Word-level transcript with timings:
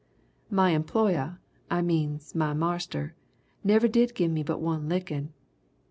My 0.49 0.71
employer 0.71 1.39
I 1.69 1.83
means, 1.83 2.33
my 2.33 2.53
marster, 2.55 3.13
never 3.63 3.87
did 3.87 4.15
give 4.15 4.31
me 4.31 4.41
but 4.41 4.59
one 4.59 4.89
lickin'. 4.89 5.29